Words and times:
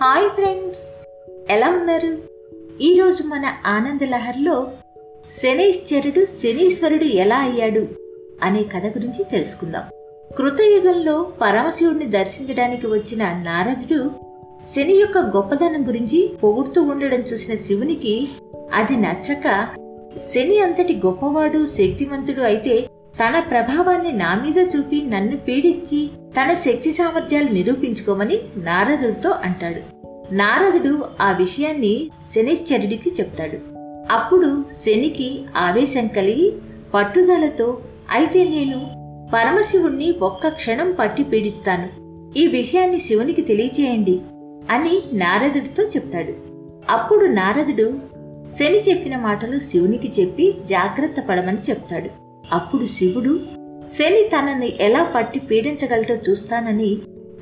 Hi 0.00 0.30
friends. 0.30 1.06
ఎలా 1.50 1.68
ఉన్నారు? 1.68 2.18
ఈరోజు 2.80 3.22
మన 3.22 3.52
ఆనందలహర్లో 3.66 4.70
శనైశ్చరుడు 5.28 6.24
శనీశ్వరుడు 6.24 7.04
ఎలా 7.04 7.36
అయ్యాడు 7.36 7.86
అనే 8.42 8.62
కథ 8.62 8.86
గురించి 8.86 9.24
తెలుసుకుందాం. 9.24 9.82
కృతయుగంలో 10.36 11.32
పరమశివుడిని 11.40 12.06
దర్శించడానికి 12.06 12.86
వచ్చిన 12.86 13.24
నారదుడు 13.24 14.10
శని 14.74 14.92
యొక్క 14.92 15.18
గొప్పదనం 15.18 15.88
గురించి 15.88 16.30
పొగుడుతూ 16.42 16.82
ఉండడం 16.82 17.18
చూసిన 17.18 17.54
శివునికి 17.54 18.28
అది 18.74 18.96
నచ్చక 18.96 19.68
శని 20.34 20.58
అంతటి 20.58 20.96
గొప్పవాడు 21.06 21.66
శక్తివంతుడు 21.66 22.40
అయితే 22.40 22.88
తన 23.16 23.38
ప్రభావాన్ని 23.50 24.12
నా 24.12 24.34
మీద 24.34 24.68
చూపి 24.76 25.02
నన్ను 25.02 25.36
పీడించి 25.36 26.10
తన 26.36 26.54
శక్తి 26.54 26.92
సామర్థ్యాలు 26.92 27.48
నిరూపించుకోమని 27.48 28.38
నారదుడితో 28.56 29.30
అంటాడు. 29.30 29.80
నారదుడు 30.34 31.04
ఆ 31.20 31.32
విషయాన్ని 31.32 32.10
శనిశ్చరుడికి 32.34 33.10
చెప్తాడు. 33.20 33.58
అప్పుడు 34.10 34.64
శనికి 34.82 35.44
ఆవేశం 35.56 36.06
కలిగి 36.06 36.52
పట్టుదలతో 36.94 37.78
అయితే 38.10 38.44
నేను 38.48 38.78
పరమశివుణ్ణి 39.34 40.10
ఒక్క 40.10 40.48
క్షణం 40.48 40.92
పట్టి 40.92 41.24
పీడిస్తాను. 41.24 41.88
ఈ 42.38 42.46
విషయాన్ని 42.46 42.98
శివునికి 42.98 43.42
తెలియచేయండి 43.42 44.20
అని 44.70 45.02
నారదుడితో 45.12 45.82
చెప్తాడు. 45.82 46.32
అప్పుడు 46.90 47.26
నారదుడు 47.26 47.92
శని 48.58 48.80
చెప్పిన 48.80 49.16
మాటలు 49.16 49.58
శివునికి 49.58 50.22
చెప్పి 50.22 50.54
జాగ్రత్త 50.66 51.20
పడమని 51.28 51.58
చెప్తాడు. 51.70 52.10
అప్పుడు 52.52 52.84
శివుడు 52.84 53.40
శని 53.92 54.22
తనని 54.22 54.76
ఎలా 54.80 55.04
పట్టి 55.04 55.40
పీడించగలటో 55.40 56.14
చూస్తానని 56.14 56.96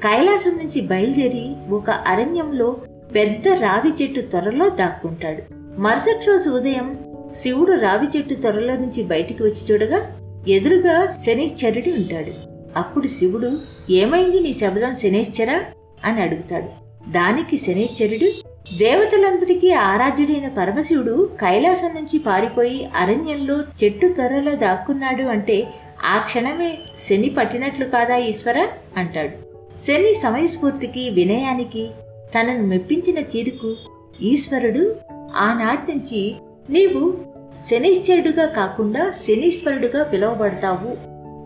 కైలాసం 0.04 0.50
నుంచి 0.50 0.80
బయలుదేరి 0.80 1.56
ఒక 1.70 1.90
అరణ్యంలో 1.90 2.76
పెద్ద 3.14 3.48
రావి 3.48 3.90
చెట్టు 4.02 4.20
త్వరలో 4.20 4.68
దాక్కుంటాడు. 4.68 5.42
మరుసటి 5.80 6.26
రోజు 6.26 6.50
ఉదయం 6.50 6.98
శివుడు 7.34 7.72
రావి 7.72 8.18
చెట్టు 8.18 8.34
త్వరలో 8.34 8.76
నుంచి 8.76 9.02
బయటికి 9.02 9.42
వచ్చి 9.42 9.72
చూడగా 9.72 10.00
ఎదురుగా 10.48 11.06
శనిశ్చరుడు 11.06 11.90
ఉంటాడు. 11.90 12.32
అప్పుడు 12.78 13.06
శివుడు 13.06 13.58
ఏమైంది 13.90 14.40
నీ 14.40 14.52
శబ్దం 14.52 14.94
శనేశ్చరా 14.94 15.64
అని 16.04 16.22
అడుగుతాడు. 16.22 16.68
దానికి 17.10 17.56
శనేశ్చరుడు 17.58 18.30
దేవతలందరికీ 18.76 19.70
ఆరాధ్యుడైన 19.72 20.48
పరమశివుడు 20.48 21.30
కైలాసం 21.40 21.88
నుంచి 21.88 22.18
పారిపోయి 22.18 22.88
అరణ్యంలో 22.96 23.60
చెట్టు 23.60 24.06
త్వరలో 24.06 24.52
దాక్కున్నాడు 24.54 25.22
అంటే 25.22 25.66
ఆ 26.04 26.18
క్షణమే 26.18 26.78
శని 26.96 27.28
పట్టినట్లు 27.28 27.84
కాదా 27.84 28.16
ఈశ్వర? 28.16 28.68
అంటాడు. 28.96 29.32
శని 29.76 30.14
సమయస్ఫూర్తికి 30.14 31.10
వినయానికి 31.10 31.90
తనను 32.34 32.66
మెప్పించిన 32.66 33.20
తీరుకు 33.20 33.76
ఈశ్వరుడు 34.20 34.96
ఆనాటి 35.36 35.92
నుంచి 35.92 36.34
నీవు 36.70 37.18
శనిశ్చరుడుగా 37.58 38.46
కాకుండా 38.46 39.10
శనీశ్వరుడుగా 39.10 40.04
పిలువబడతావు 40.04 40.96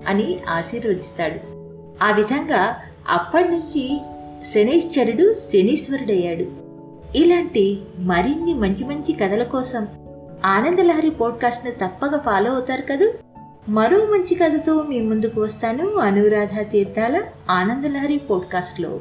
అని 0.09 0.39
ఆశీర్వదిస్తాడు. 0.49 1.39
ఆ 2.05 2.11
విధంగా 2.11 2.77
అప్పటి 3.09 3.49
నుంచి 3.49 4.01
శనీశ్వరుడయ్యాడు. 4.45 6.47
ఇలాంటి 7.19 7.79
మరిన్ని 7.99 8.55
మంచి 8.55 8.85
మంచి 8.85 9.13
కథల 9.13 9.43
కోసం 9.43 9.89
ఆనందలహరి 10.45 11.11
పోడ్కాస్ట్ను 11.11 11.71
తప్పక 11.71 12.25
ఫాలో 12.25 12.53
అవుతారు 12.53 12.83
కదూ? 12.83 13.13
మరో 13.69 13.99
మంచి 13.99 14.35
కథతో 14.35 14.83
మీ 14.83 15.01
ముందుకు 15.01 15.41
వస్తాను. 15.41 15.95
అనురాధ 15.95 16.71
తీర్థాల 16.71 17.23
ఆనందలహరి 17.51 18.19
పోడ్కాస్ట్లో. 18.19 19.01